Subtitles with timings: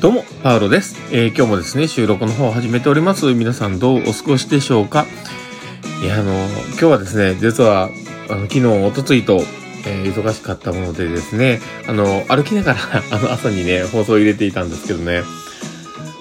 [0.00, 3.34] どうも、パウロです、えー、今日もですね、収録の方を始めております。
[3.34, 5.06] 皆さんどうお過ごしでしょうか？
[6.02, 6.32] いや、あの、
[6.70, 7.88] 今日はですね、実は、
[8.30, 9.40] あの、昨日、おとついと、
[9.84, 12.78] えー、忙しかったものでですね、あの、歩きながら
[13.10, 15.24] あの、朝にね、放送を入れていたんですけどね、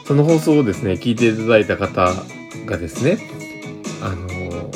[0.07, 2.11] その放送をですね、聞いていただいた方
[2.65, 3.19] がですね、
[4.01, 4.71] あの、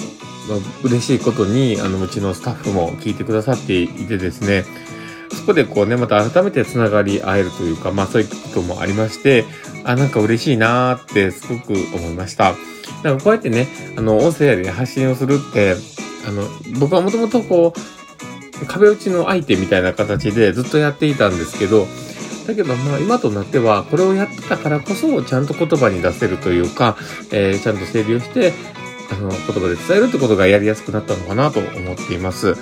[0.83, 4.65] 嬉しいことに、あの、うちのスタッフも聞いてくださっていてですね、
[5.33, 9.45] そこでこうね、また改めて繋がり合えるというか、まあそういうこともありまして、
[9.83, 12.55] あ、なんか嬉しいなーってすごく思いました。
[13.03, 15.75] だかこうやってね、あの、音声で発信をするって、
[16.27, 16.43] あの、
[16.79, 21.87] 僕はもともとこう、壁打ちの相手みたいな形でずっとやっていたんですけど、
[22.47, 26.97] だけどまあ今となってはこれをやってたからこそちゃんと言葉に出せるというか、
[27.31, 28.53] えー、ちゃんと整理をして
[29.11, 32.55] あの言葉で伝えるってことがやりやすくなったのかなと思っています。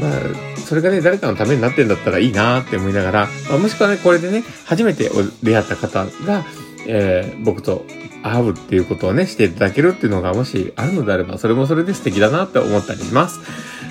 [0.00, 5.10] まあそれがね、誰かのためになってんだったらいいなって思いながら、まあ、もしくはね、これでね、初めて
[5.42, 6.44] 出会った方が、
[6.86, 7.84] えー、僕と
[8.22, 13.40] 会うっていうことをね、していただけるっていうのがもしあるのであれば、それもそれで素敵だなって思ったりします。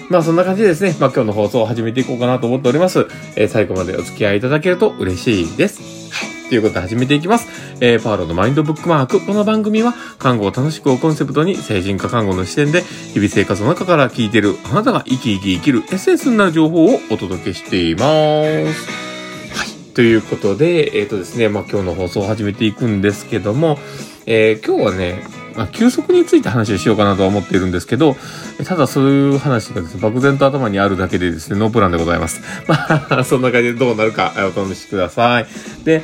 [0.10, 3.08] まあそんな感じでですね、まあ今日の放送を始めていこうかなと思っております。
[3.36, 5.82] えー、最後までお付き合いいただけると嬉しいです。
[6.12, 6.50] はい。
[6.50, 7.48] ということで始めていきます。
[7.84, 9.26] えー、パーロのマインドブックマーク。
[9.26, 18.06] この番組は、看護を楽しくをコンセプトに、成人化看護の視点で、日々生活の中から聞いている、あなたが生き生き生きるエッセンスになる情報をお届けしています。
[18.06, 19.94] はい。
[19.96, 23.80] ということで、えっ、ー、とですね、まあ今日の放送を始めていくんですけども、
[24.28, 25.24] えー、今日はね、
[25.56, 28.16] まあ、休息について話をしようかなとは思っているんですけど、
[28.64, 32.42] ただそういう話がですね、漠然と頭にあるだけでですね、ノープランでございます。
[32.68, 35.48] まあ、そんな感じでどうなるかお試しください。
[35.84, 36.04] で、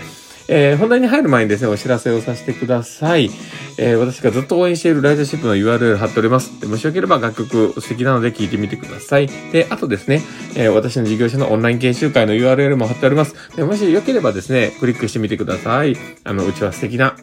[0.50, 3.30] えー、本題に入る前にですね、お知らせをさせてください。
[3.78, 6.66] えー、私がずっと応援しているライトシップの URL 貼っております。
[6.66, 9.28] もしよければ楽曲素敵なので聴いてみてください。
[9.52, 10.22] で、あとですね、
[10.56, 13.36] えー、私の事業者のオンライン研修会の URL も貼っております。
[13.56, 15.96] でもしよければですね、クリックしてみてください。
[16.24, 17.16] あの、うちは素敵な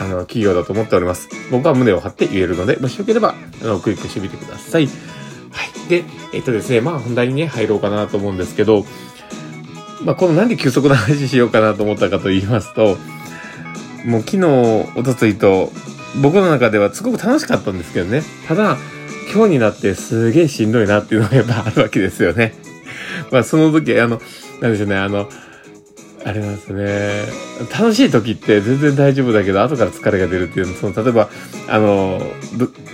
[0.00, 1.28] あの、企業だと思っております。
[1.50, 4.86] 僕は胸を張って言えるので、もしよければ、あの、クリックしてみてください。
[4.86, 4.90] は
[5.86, 5.88] い。
[5.88, 8.84] で、えっとですね、まあ本題にね、入ろうかなと思うんですけど、
[10.04, 12.96] まあ、このなんで休息の話しようかなと思ったかと言いますと、
[14.04, 14.46] もう昨日、
[14.96, 15.72] おとついと、
[16.20, 18.22] 僕の中ではすごく楽しかったんですけどね。
[18.48, 18.76] ただ、
[19.32, 22.54] 今日になってすげえしんどいなっていうのがやっぱあるわけですよね。
[23.30, 24.20] まあその時、あの、
[24.60, 25.28] なんでしょうね、あの、
[26.24, 27.22] ありますね。
[27.72, 31.30] 楽しい時って全然大丈夫だけど、後から疲れが出るっていうの、その、例えば、
[31.68, 32.20] あの、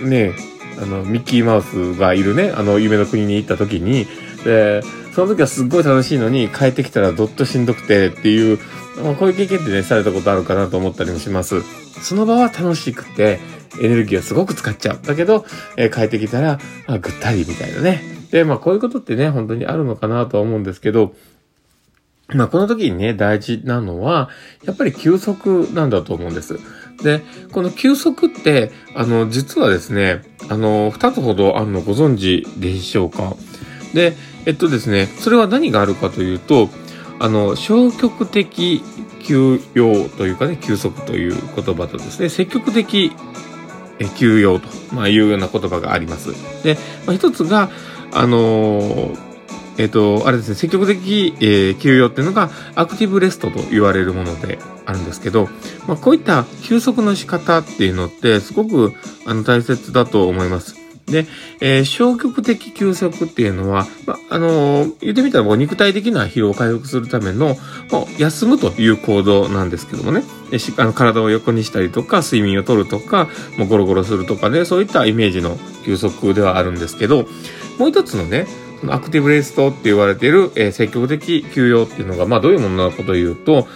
[0.01, 0.33] ね、
[0.81, 4.07] あの、ミッキーマウスがいるね、あの、夢の国に行った時に、
[4.43, 4.81] で、
[5.19, 8.57] その時はすっごい楽しいのに、帰ってきたらどっとしんどくてっていう、
[9.03, 11.61] まあ、こういう経験ってね、されたことあるかなと思ったりもします。
[12.01, 13.41] その場は楽しくて、
[13.81, 14.99] エネルギーをすごく使っちゃう。
[15.03, 16.57] だけど、えー、帰ってきたら、
[16.87, 18.01] あ、ぐったりみたいなね。
[18.31, 21.13] で、まあこういうことってね、本当にあるのかなとは思うんですけど、
[22.29, 24.29] まあこの時にね、大事なのは、
[24.63, 26.57] やっぱり休息なんだと思うんです。
[27.03, 33.35] で、この休息って、あの、実はですね、あの、二つほどあるのご存知でしょうか。
[33.93, 36.69] で、えっとですね、それは何があるかというと、
[37.19, 38.81] あの、消極的
[39.23, 43.11] 休養というかね、休息という言葉とですね、積極的
[44.15, 46.31] 休養と、まあ、いうような言葉があります。
[46.63, 47.69] で、まあ、一つが、
[48.13, 49.17] あのー、
[49.77, 55.47] えっ、と、あれですね、積極的、えー、休養っていうのがアクティブレストと言われるものであるんですけど、
[55.87, 58.93] まあ、こういった休息の仕方っていうのってすごく
[59.25, 60.78] あの大切だと思います。
[61.09, 61.25] で、
[61.59, 67.55] えー、消極的休息っていうのは、まあ、のー、言ってみたらもう肉体的な疲労を回復するための、
[67.91, 73.27] もう休むという行動なんですけどもね、えしあの体を横にしたりとか、睡眠をとるとか、
[73.57, 77.25] もうゴロゴロするとかね、そういったイメージの休息ではあるんですけど、
[77.77, 78.47] もう一つのね、
[78.79, 83.67] そのアクティブレストって言われている、えー、積極的休養っていうのが、まあどういうものなのかというと、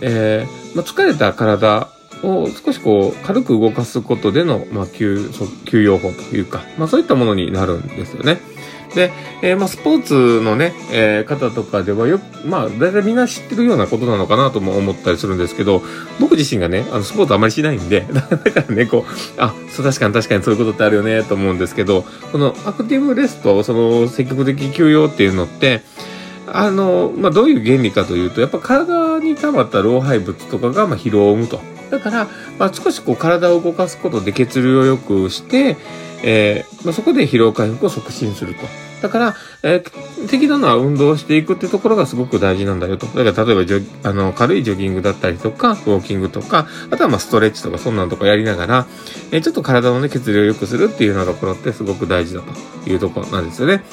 [0.00, 1.88] えー、ま、疲れた体
[2.22, 5.30] を少しこう軽く動かすことでの、まあ、休
[5.64, 8.38] 休養法というか、まあ、そういったものになるんですよね。
[8.94, 9.12] で、
[9.42, 15.82] えー、まあ、スポーツのね、えー、方とかではよ、まあ、大体みんな知ってるようなことなのかなとも思ったりするんですけど、
[16.20, 25.82] 僕自身がね、あの、スポーツあまりしないんで、 だからね、こう、あ、そう、確かに確かにそういうことってあるよね、と思うんですけど、このアクティブレスト、その積極的休養っていうのって、
[26.46, 31.60] あの、まあ、どういう原理かというと、やっぱ体に溜まった老廃物とかが、まあ、疲労を生むと。
[31.90, 35.76] だから、まあ、少しこう体を動かすことで血流を良くして、
[36.22, 38.60] えー、まあ、そこで疲労回復を促進すると。
[39.02, 43.06] だから、えー、適度な運動をしていくっていうところがすごく大事なんだよと。
[43.06, 48.86] だから例えばあの軽いジョギングだったりとか、ウォーキングとか、あとはまあストレッチとかそんなのとかやりながら、
[49.30, 52.42] えー、ちょっと体のね、血流を良くするっていうようなところってすごく大事だ
[52.84, 53.84] というところなんですよね。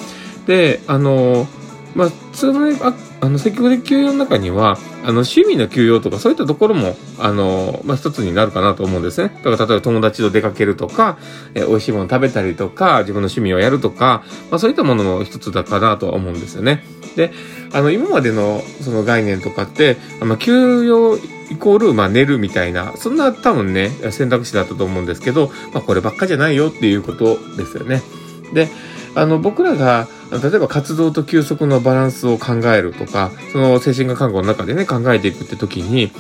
[0.48, 1.65] で、あのー
[1.96, 9.30] まあ、そのね、ああの、積極的休養の中には、あの、趣味の休養とか、そういったところも、あの、まあ、一つになるかなと思うんですね。
[9.44, 11.18] だから、例えば友達と出かけるとか、
[11.54, 16.84] えー、美味しいもの食べたりとか、自分の趣味をやるとか、まあ、そういったものの一つだかなとは思うんですよね。
[17.16, 17.32] で、
[17.72, 28.02] あの、今までの、その概念とかって、あの、休養イコール、まあ、寝るみたいな、そんな多分ね、選択肢だったと思うんですけど、まあ、こればっかじゃないよっていうことですよね。
[28.54, 28.70] で、
[29.16, 36.12] あの、僕らが、例えば活動と休息のバランスを考えるとか、その精神科看護の中でね、考えていくって時に、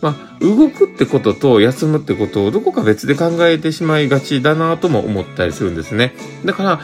[0.00, 6.14] まあ、動くってことと休むってことをどこか別で考えてしまいがちだなとも思ったりするんですね。
[6.44, 6.80] だから、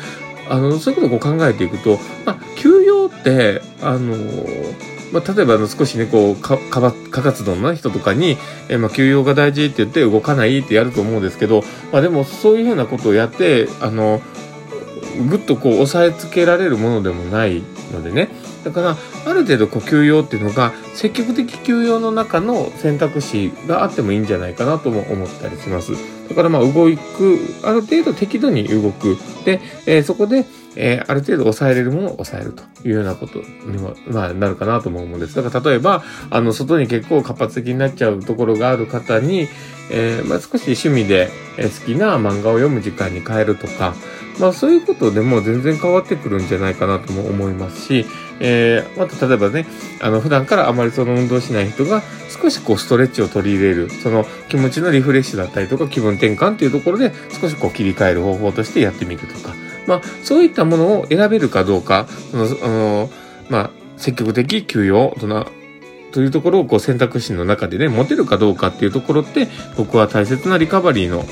[0.48, 4.14] あの、そういうことを考えていくと、まあ、休養って、あの、
[5.12, 8.36] まあ、例えばあの少しね、こう、か、か過活動の人とかに、
[8.68, 11.62] えまあ、休養が大事って言って動かないってやると思うんですけど、
[11.92, 14.20] まあ、でもそういうふうなことをやって、あの、
[15.16, 18.28] ぐっとこう押さえつけられるものでもないのでね。
[18.64, 25.92] だから、ある程度呼吸用っていうのが、積極的休養の中の選択肢があってもいいんじゃないかなとも思ったりします。
[26.28, 29.16] だからまあ動く、ある程度適度に動く。
[29.44, 30.44] で、えー、そこで、
[30.76, 35.34] えー、ある程度抑えれるものを抑えるというようなことにも、まあ、なるかなとも思うんです。
[35.34, 39.49] だから例えば、あの、外に結構活発的になっちゃうところがある方に、
[39.90, 43.94] えー、まあ、少し趣味で好きな漫画を読む時間に変えるとか、
[44.38, 48.05] まあそういうことでも全然変わってくるんじゃないかなとも思いますし、
[48.38, 49.67] えー、また例えばね、
[50.00, 59.55] あの普段からあまりその運動しない人が少しこうストレッチを取り入れる、その気持ちのリフレッシュだったりとか気分転換っていうところで少しこう切り替える方法としてやってみるとか、
[59.86, 63.10] まあそういったものを選べるかどうか、その、あの、
[63.48, 65.46] まあ積極的休養、その
[66.12, 71.24] というところをこう選択肢の中でね、持てるかどうかっていうところって、僕は大切なリカバリーの、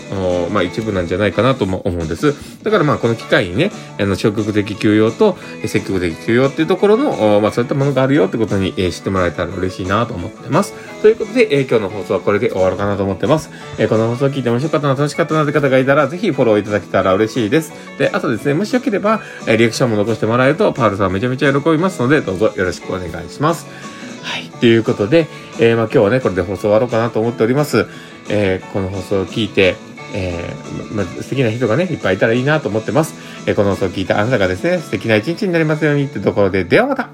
[0.51, 2.35] まあ一部なんじゃないかなとも思うんです。
[2.63, 5.37] だからまあこの機会にね、あの、消極的休養と
[5.67, 10.75] 積極的休養っていうところの、まあそういったものがあるよってことに、えー、知ってもらえたら嬉しいなと思ってます。
[11.03, 13.51] ということで、えー、今日の放送はこれで終わるかなと思ってます。
[13.79, 17.73] えー、この放送を聞いて面白かったな、楽しかったなって方がいたら、ぜひフォローいただけたら嬉しいです。
[17.99, 23.94] で、あとですね、もしよければ、えリアクションも残してもらえると、パールさんめちゃめちゃ喜びますので、どうぞよろしくお願いします。
[24.25, 24.49] はい。
[24.59, 25.27] ということで、
[25.61, 27.87] えー、まあ今日はね、これで放送終わろうかなと思っております。
[28.31, 29.77] えー、この放送を聞いて、
[30.15, 33.15] えー、ま、素敵な人がね、いっぱいいたらいいなと思ってます。
[33.47, 37.11] えー、この放送を聞いたあなたがですね、素敵な一日になりますようにってところで、ではまた